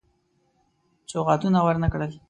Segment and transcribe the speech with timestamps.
[1.11, 2.11] سوغاتونه ورنه کړل.